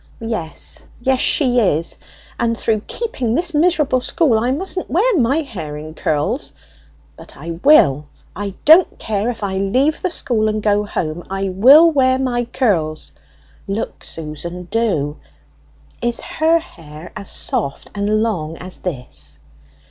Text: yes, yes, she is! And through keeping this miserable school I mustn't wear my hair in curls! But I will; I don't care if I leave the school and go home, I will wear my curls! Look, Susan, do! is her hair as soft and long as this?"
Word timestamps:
yes, 0.25 0.87
yes, 0.99 1.19
she 1.19 1.59
is! 1.59 1.99
And 2.39 2.57
through 2.57 2.79
keeping 2.87 3.35
this 3.35 3.53
miserable 3.53 4.01
school 4.01 4.39
I 4.39 4.49
mustn't 4.49 4.89
wear 4.89 5.15
my 5.15 5.41
hair 5.43 5.77
in 5.77 5.93
curls! 5.93 6.53
But 7.15 7.37
I 7.37 7.59
will; 7.63 8.07
I 8.35 8.55
don't 8.65 8.97
care 8.97 9.29
if 9.29 9.43
I 9.43 9.59
leave 9.59 10.01
the 10.01 10.09
school 10.09 10.49
and 10.49 10.63
go 10.63 10.85
home, 10.85 11.25
I 11.29 11.49
will 11.49 11.91
wear 11.91 12.17
my 12.17 12.45
curls! 12.45 13.11
Look, 13.67 14.03
Susan, 14.03 14.63
do! 14.71 15.19
is 16.01 16.19
her 16.19 16.57
hair 16.57 17.11
as 17.15 17.29
soft 17.29 17.91
and 17.93 18.23
long 18.23 18.57
as 18.57 18.77
this?" 18.77 19.37